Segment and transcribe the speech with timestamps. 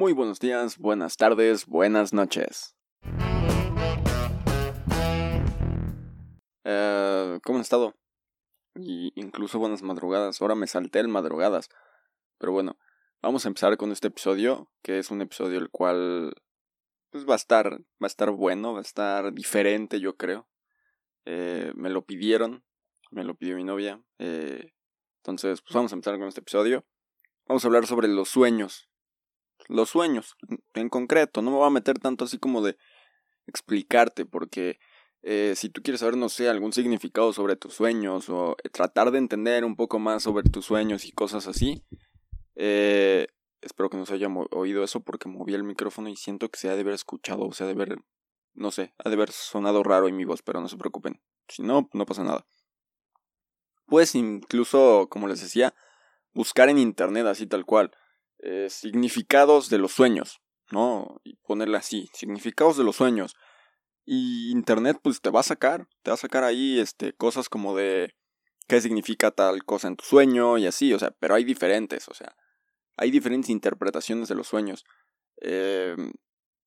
[0.00, 2.74] Muy buenos días, buenas tardes, buenas noches.
[6.64, 7.94] Eh, ¿Cómo han estado?
[8.76, 10.40] Y incluso buenas madrugadas.
[10.40, 11.68] Ahora me salté el madrugadas.
[12.38, 12.78] Pero bueno,
[13.20, 16.32] vamos a empezar con este episodio, que es un episodio el cual
[17.10, 20.48] pues va a estar, va a estar bueno, va a estar diferente, yo creo.
[21.26, 22.64] Eh, me lo pidieron,
[23.10, 24.02] me lo pidió mi novia.
[24.18, 24.72] Eh,
[25.18, 26.86] entonces, pues vamos a empezar con este episodio.
[27.46, 28.89] Vamos a hablar sobre los sueños.
[29.70, 30.36] Los sueños,
[30.74, 31.42] en concreto.
[31.42, 32.76] No me voy a meter tanto así como de
[33.46, 34.80] explicarte, porque
[35.22, 39.18] eh, si tú quieres saber, no sé, algún significado sobre tus sueños o tratar de
[39.18, 41.84] entender un poco más sobre tus sueños y cosas así,
[42.56, 43.28] eh,
[43.60, 46.68] espero que no se haya oído eso porque moví el micrófono y siento que se
[46.68, 47.98] ha de haber escuchado, o sea, de haber,
[48.54, 51.20] no sé, ha de haber sonado raro en mi voz, pero no se preocupen.
[51.46, 52.44] Si no, no pasa nada.
[53.86, 55.74] Puedes incluso, como les decía,
[56.32, 57.92] buscar en internet así tal cual.
[58.42, 60.40] Eh, significados de los sueños,
[60.70, 61.20] ¿no?
[61.24, 63.36] Y ponerle así, significados de los sueños.
[64.06, 67.76] Y internet pues te va a sacar, te va a sacar ahí este, cosas como
[67.76, 68.14] de
[68.66, 72.14] qué significa tal cosa en tu sueño y así, o sea, pero hay diferentes, o
[72.14, 72.34] sea,
[72.96, 74.84] hay diferentes interpretaciones de los sueños.
[75.42, 75.96] Eh,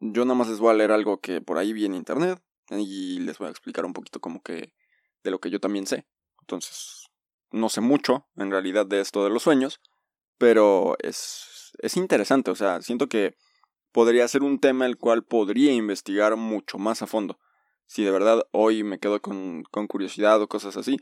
[0.00, 3.20] yo nada más les voy a leer algo que por ahí vi en internet y
[3.20, 4.72] les voy a explicar un poquito como que
[5.22, 6.06] de lo que yo también sé.
[6.40, 7.06] Entonces,
[7.52, 9.80] no sé mucho en realidad de esto de los sueños,
[10.38, 13.34] pero es, es interesante, o sea, siento que
[13.92, 17.38] podría ser un tema el cual podría investigar mucho más a fondo.
[17.86, 20.98] Si de verdad hoy me quedo con, con curiosidad o cosas así,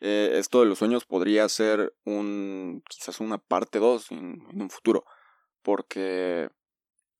[0.00, 5.04] eh, esto de los sueños podría ser un quizás una parte 2 en, un futuro,
[5.62, 6.50] porque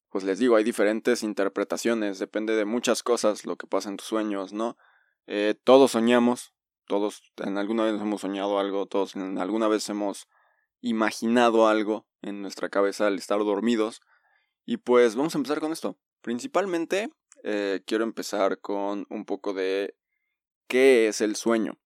[0.09, 4.07] pues les digo, hay diferentes interpretaciones, depende de muchas cosas lo que pasa en tus
[4.07, 4.77] sueños, ¿no?
[5.27, 6.53] Eh, todos soñamos,
[6.85, 10.27] todos en alguna vez hemos soñado algo, todos en alguna vez hemos
[10.81, 14.01] imaginado algo en nuestra cabeza al estar dormidos.
[14.65, 15.97] Y pues vamos a empezar con esto.
[16.21, 17.09] Principalmente
[17.43, 19.95] eh, quiero empezar con un poco de
[20.67, 21.77] qué es el sueño.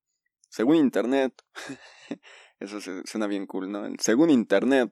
[0.50, 1.34] Según Internet,
[2.60, 3.86] eso suena bien cool, ¿no?
[4.00, 4.92] Según Internet,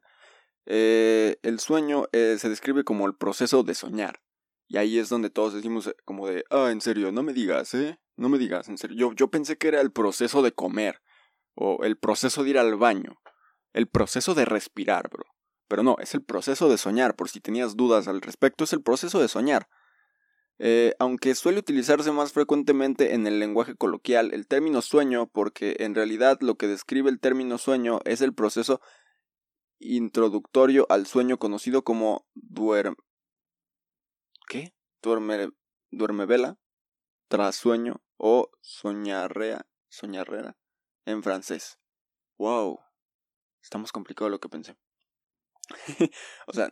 [0.65, 4.21] eh, el sueño eh, se describe como el proceso de soñar.
[4.67, 7.97] Y ahí es donde todos decimos como de, ah, en serio, no me digas, ¿eh?
[8.17, 8.97] No me digas, en serio.
[8.97, 11.01] Yo, yo pensé que era el proceso de comer.
[11.55, 13.21] O el proceso de ir al baño.
[13.71, 15.25] El proceso de respirar, bro.
[15.67, 17.15] Pero no, es el proceso de soñar.
[17.15, 19.67] Por si tenías dudas al respecto, es el proceso de soñar.
[20.59, 25.93] Eh, aunque suele utilizarse más frecuentemente en el lenguaje coloquial el término sueño, porque en
[25.93, 28.81] realidad lo que describe el término sueño es el proceso
[29.79, 32.95] introductorio al sueño conocido como duerme.
[34.47, 34.73] ¿Qué?
[35.03, 35.49] Duerme,
[35.91, 36.57] duerme vela,
[37.27, 40.57] trasueño o soñarrea, soñarrera
[41.05, 41.77] en francés.
[42.37, 42.79] Wow,
[43.61, 44.75] está más complicado lo que pensé.
[46.47, 46.69] o sea,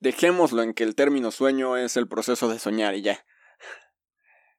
[0.00, 3.24] dejémoslo en que el término sueño es el proceso de soñar y ya.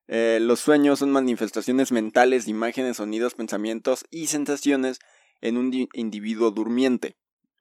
[0.08, 5.00] Eh, los sueños son manifestaciones mentales imágenes, sonidos, pensamientos y sensaciones
[5.42, 7.18] en un individuo durmiente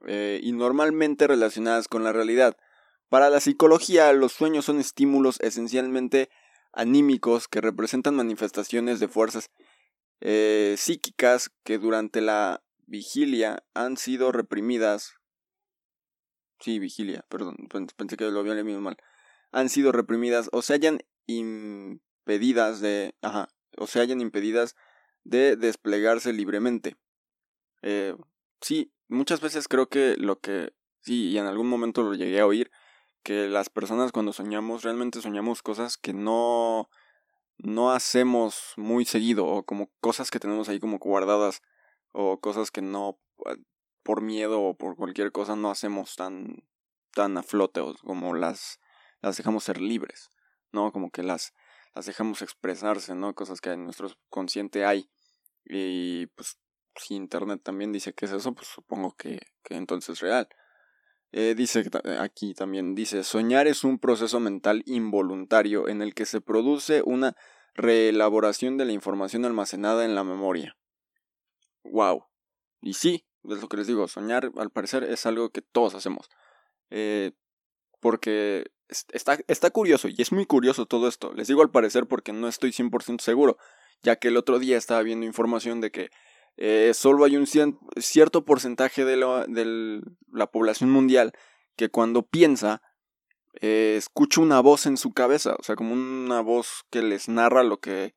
[0.07, 2.57] eh, y normalmente relacionadas con la realidad.
[3.09, 6.29] Para la psicología, los sueños son estímulos esencialmente
[6.73, 9.51] anímicos que representan manifestaciones de fuerzas
[10.21, 15.15] eh, psíquicas que durante la vigilia han sido reprimidas.
[16.61, 17.57] Sí, vigilia, perdón,
[17.97, 18.97] pensé que lo había leído mal.
[19.53, 23.15] Han sido reprimidas o se hayan impedidas de.
[23.23, 24.75] Ajá, o se hayan impedidas
[25.25, 26.97] de desplegarse libremente.
[27.83, 28.17] Eh,
[28.61, 30.73] sí, muchas veces creo que lo que.
[31.01, 32.71] Sí, y en algún momento lo llegué a oír
[33.23, 36.89] que las personas cuando soñamos realmente soñamos cosas que no
[37.59, 41.63] no hacemos muy seguido o como cosas que tenemos ahí como guardadas
[42.13, 43.57] o cosas que no ah,
[44.07, 46.63] por miedo o por cualquier cosa no hacemos tan
[47.13, 48.79] tan a flote o como las
[49.21, 50.31] las dejamos ser libres,
[50.71, 50.93] ¿no?
[50.93, 51.53] Como que las
[51.93, 53.35] las dejamos expresarse, ¿no?
[53.35, 55.11] Cosas que en nuestro consciente hay
[55.65, 56.57] y pues
[56.95, 60.49] si internet también dice que es eso, pues supongo que, que entonces es real.
[61.33, 66.27] Eh, dice eh, aquí también, dice, soñar es un proceso mental involuntario en el que
[66.27, 67.35] se produce una
[67.75, 70.77] reelaboración de la información almacenada en la memoria.
[71.83, 72.25] Wow.
[72.81, 76.29] Y sí, es lo que les digo, soñar al parecer es algo que todos hacemos.
[76.91, 77.33] Eh,
[78.01, 81.33] porque está, está curioso, y es muy curioso todo esto.
[81.35, 83.59] Les digo al parecer porque no estoy 100% seguro,
[84.03, 86.11] ya que el otro día estaba viendo información de que
[86.57, 91.33] eh, solo hay un cierto porcentaje de la, población mundial
[91.77, 92.81] que cuando piensa
[93.61, 97.63] eh, escucha una voz en su cabeza, o sea, como una voz que les narra
[97.63, 98.15] lo que,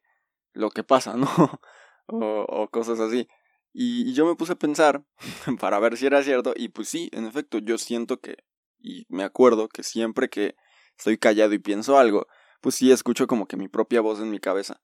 [0.54, 1.28] lo que pasa, ¿no?
[2.08, 3.28] o, cosas así.
[3.74, 5.04] Y, yo me puse a pensar
[5.60, 8.38] para ver si era cierto, y pues sí, en efecto, yo siento que
[8.81, 10.56] y me acuerdo que siempre que
[10.98, 12.27] estoy callado y pienso algo,
[12.62, 14.81] pues sí escucho como que mi propia voz en mi cabeza.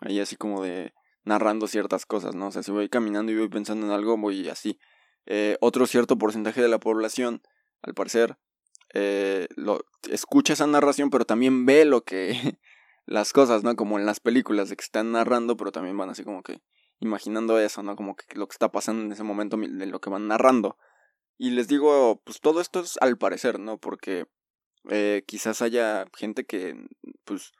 [0.00, 0.94] Ahí así como de
[1.24, 2.48] narrando ciertas cosas, ¿no?
[2.48, 4.78] O sea, si voy caminando y voy pensando en algo, voy así.
[5.26, 7.42] Eh, otro cierto porcentaje de la población,
[7.82, 8.38] al parecer,
[8.92, 12.58] eh, lo, escucha esa narración, pero también ve lo que...
[13.06, 13.76] las cosas, ¿no?
[13.76, 16.62] Como en las películas de que están narrando, pero también van así como que
[17.00, 17.96] imaginando eso, ¿no?
[17.96, 20.76] Como que lo que está pasando en ese momento de lo que van narrando.
[21.36, 23.78] Y les digo, pues todo esto es al parecer, ¿no?
[23.78, 24.26] Porque
[24.88, 26.76] eh, quizás haya gente que,
[27.24, 27.52] pues,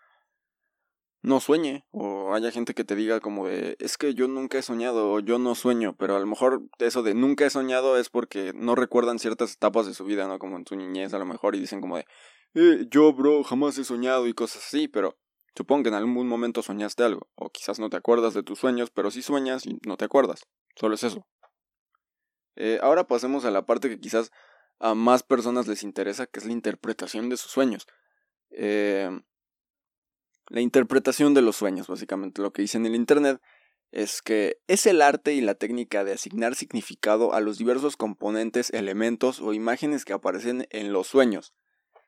[1.23, 4.63] no sueñe, o haya gente que te diga como de, es que yo nunca he
[4.63, 8.11] soñado, o yo no sueño, pero a lo mejor eso de nunca he soñado es
[8.11, 10.39] porque no recuerdan ciertas etapas de su vida, ¿no?
[10.39, 12.05] Como en su niñez a lo mejor, y dicen como de,
[12.55, 15.17] eh, yo, bro, jamás he soñado y cosas así, pero
[15.57, 18.91] supongo que en algún momento soñaste algo, o quizás no te acuerdas de tus sueños,
[18.91, 20.45] pero sí sueñas y no te acuerdas,
[20.77, 21.27] solo es eso.
[22.57, 24.31] Eh, ahora pasemos a la parte que quizás
[24.79, 27.87] a más personas les interesa, que es la interpretación de sus sueños.
[28.51, 29.11] Eh,
[30.49, 33.41] la interpretación de los sueños, básicamente lo que dice en el Internet,
[33.93, 38.71] es que es el arte y la técnica de asignar significado a los diversos componentes,
[38.71, 41.55] elementos o imágenes que aparecen en los sueños.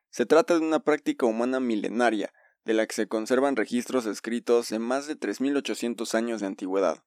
[0.09, 2.33] Se trata de una práctica humana milenaria,
[2.67, 7.01] de la que se conservan registros escritos de más de 3.800 años de antigüedad.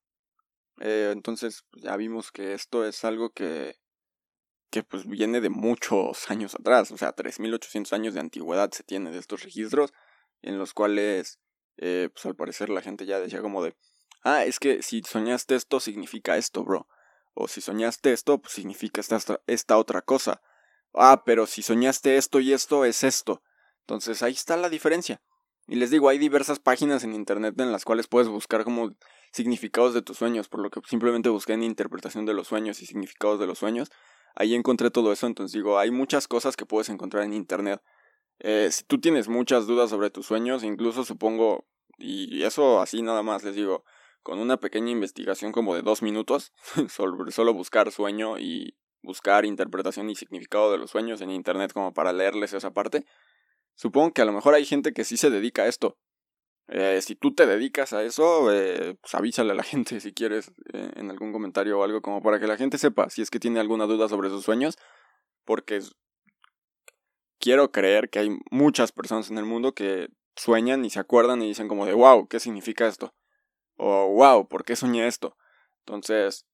[0.81, 3.77] Eh, entonces pues, ya vimos que esto es algo que,
[4.71, 9.11] que pues viene de muchos años atrás, o sea, 3.800 años de antigüedad se tiene
[9.11, 9.93] de estos registros,
[10.41, 11.39] en los cuales,
[11.77, 13.77] eh, pues al parecer la gente ya decía como de,
[14.23, 16.89] ah, es que si soñaste esto significa esto, bro,
[17.35, 20.41] o si soñaste esto, pues significa esta, esta otra cosa,
[20.95, 23.43] ah, pero si soñaste esto y esto es esto,
[23.81, 25.21] entonces ahí está la diferencia.
[25.69, 28.91] Y les digo, hay diversas páginas en internet en las cuales puedes buscar como
[29.33, 32.87] significados de tus sueños, por lo que simplemente busqué en interpretación de los sueños y
[32.87, 33.91] significados de los sueños.
[34.35, 37.81] Ahí encontré todo eso, entonces digo, hay muchas cosas que puedes encontrar en internet.
[38.41, 41.67] Eh, si tú tienes muchas dudas sobre tus sueños, incluso supongo,
[41.99, 43.85] y eso así nada más les digo,
[44.23, 46.53] con una pequeña investigación como de dos minutos,
[46.89, 51.93] sobre solo buscar sueño y buscar interpretación y significado de los sueños en internet como
[51.93, 53.07] para leerles esa parte,
[53.75, 55.99] supongo que a lo mejor hay gente que sí se dedica a esto,
[56.73, 60.53] eh, si tú te dedicas a eso, eh, pues avísale a la gente si quieres
[60.73, 63.41] eh, en algún comentario o algo como para que la gente sepa si es que
[63.41, 64.79] tiene alguna duda sobre sus sueños,
[65.45, 65.81] porque
[67.41, 71.49] quiero creer que hay muchas personas en el mundo que sueñan y se acuerdan y
[71.49, 73.15] dicen como de wow, ¿qué significa esto?
[73.77, 75.37] O wow, ¿por qué soñé esto?
[75.81, 76.47] Entonces,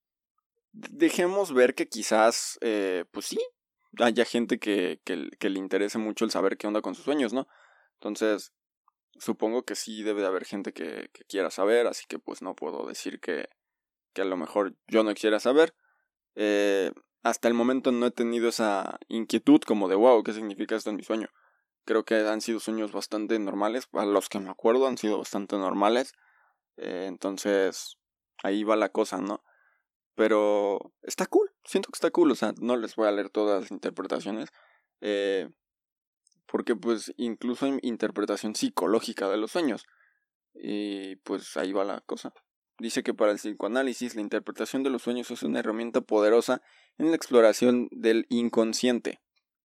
[0.73, 2.59] dejemos ver que quizás,
[3.11, 3.39] pues sí,
[4.01, 7.47] haya gente que, que, le interese mucho el saber qué onda con sus sueños, ¿no?
[7.95, 8.53] Entonces,
[9.19, 12.87] supongo que sí debe de haber gente que, quiera saber, así que pues no puedo
[12.87, 13.49] decir que,
[14.13, 15.75] que a lo mejor yo no quiera saber.
[16.35, 20.91] Eh, hasta el momento no he tenido esa inquietud como de wow, ¿qué significa esto
[20.91, 21.29] en mi sueño?
[21.85, 25.57] Creo que han sido sueños bastante normales, a los que me acuerdo han sido bastante
[25.57, 26.13] normales.
[26.77, 27.97] Eh, entonces,
[28.43, 29.43] ahí va la cosa, ¿no?
[30.17, 33.61] Pero está cool, siento que está cool, o sea, no les voy a leer todas
[33.63, 34.49] las interpretaciones.
[35.01, 35.49] Eh,
[36.47, 39.85] porque pues incluso hay interpretación psicológica de los sueños.
[40.55, 42.33] Y pues ahí va la cosa.
[42.79, 46.63] Dice que para el psicoanálisis la interpretación de los sueños es una herramienta poderosa
[46.99, 49.21] en la exploración del inconsciente.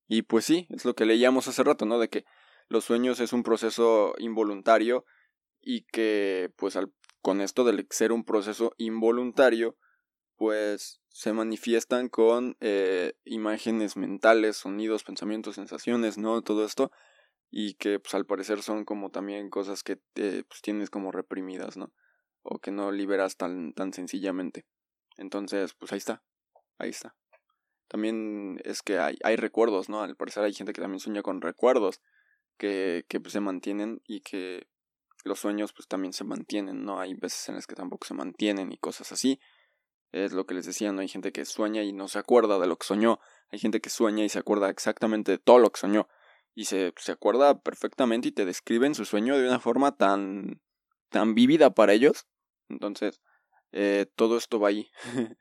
[0.09, 1.99] Y pues sí, es lo que leíamos hace rato, ¿no?
[1.99, 2.25] De que
[2.69, 5.05] los sueños es un proceso involuntario
[5.61, 9.77] y que pues al, con esto del ser un proceso involuntario,
[10.41, 16.41] pues se manifiestan con eh, imágenes mentales, sonidos, pensamientos, sensaciones, ¿no?
[16.41, 16.91] Todo esto.
[17.51, 21.93] Y que pues al parecer son como también cosas que pues, tienes como reprimidas, ¿no?
[22.41, 24.65] O que no liberas tan, tan sencillamente.
[25.19, 26.23] Entonces, pues ahí está.
[26.79, 27.15] Ahí está.
[27.87, 30.01] También es que hay, hay recuerdos, ¿no?
[30.01, 32.01] Al parecer hay gente que también sueña con recuerdos
[32.57, 34.69] que, que pues, se mantienen y que
[35.23, 36.99] los sueños pues también se mantienen, ¿no?
[36.99, 39.39] Hay veces en las que tampoco se mantienen y cosas así.
[40.13, 41.01] Es lo que les decía, ¿no?
[41.01, 43.21] Hay gente que sueña y no se acuerda de lo que soñó.
[43.51, 46.09] Hay gente que sueña y se acuerda exactamente de todo lo que soñó.
[46.55, 50.61] Y se, se acuerda perfectamente y te describen su sueño de una forma tan,
[51.11, 52.27] tan vívida para ellos.
[52.69, 53.21] Entonces,
[53.73, 54.91] eh, todo esto va ahí.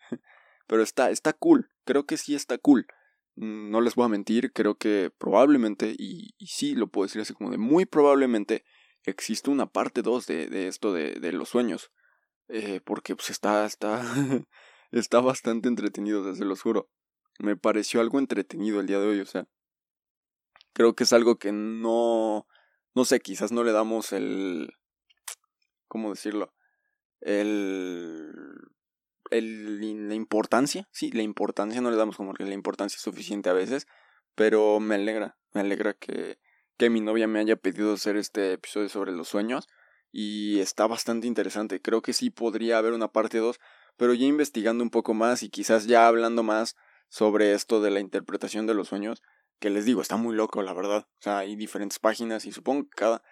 [0.68, 1.72] Pero está, está cool.
[1.84, 2.86] Creo que sí está cool.
[3.36, 7.34] No les voy a mentir, creo que probablemente, y, y sí lo puedo decir así
[7.34, 8.66] como de muy probablemente,
[9.04, 11.90] existe una parte 2 de, de esto de, de los sueños.
[12.50, 14.02] Eh, porque pues está, está,
[14.92, 16.90] está bastante entretenido, desde lo juro.
[17.40, 19.48] Me pareció algo entretenido el día de hoy, o sea.
[20.74, 22.48] Creo que es algo que no,
[22.96, 24.74] no sé, quizás no le damos el,
[25.88, 26.54] ¿cómo decirlo?
[27.22, 28.32] El,
[29.30, 33.54] el, la importancia, sí, la importancia no le damos como que la importancia suficiente a
[33.54, 33.88] veces,
[34.36, 36.40] pero me alegra, me alegra que,
[36.78, 39.68] que mi novia me haya pedido hacer este episodio sobre los sueños
[40.12, 41.82] y está bastante interesante.
[41.82, 43.60] Creo que sí podría haber una parte 2,
[43.98, 46.76] pero ya investigando un poco más y quizás ya hablando más
[47.10, 49.22] sobre esto de la interpretación de los sueños,
[49.60, 51.08] que les digo, está muy loco, la verdad.
[51.20, 53.24] O sea, hay diferentes páginas y supongo que cada...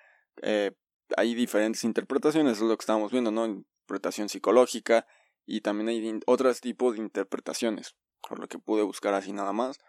[0.42, 0.74] Eh,
[1.16, 3.46] hay diferentes interpretaciones, es lo que estábamos viendo, ¿no?
[3.46, 5.08] Interpretación psicológica
[5.46, 7.96] y también hay otros tipos de interpretaciones,
[8.28, 9.80] por lo que pude buscar así nada más.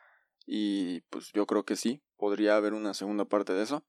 [0.47, 3.85] Y pues yo creo que sí, podría haber una segunda parte de eso.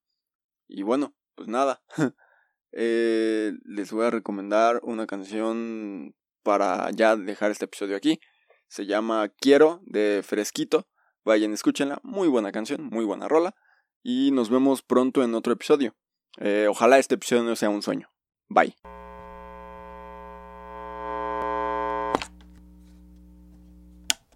[0.67, 1.83] Y bueno, pues nada.
[2.71, 8.19] eh, les voy a recomendar una canción para ya dejar este episodio aquí.
[8.67, 10.87] Se llama Quiero de Fresquito.
[11.25, 11.99] Vayan, escúchenla.
[12.03, 13.55] Muy buena canción, muy buena rola.
[14.03, 15.95] Y nos vemos pronto en otro episodio.
[16.37, 18.09] Eh, ojalá este episodio no sea un sueño.
[18.47, 18.75] Bye.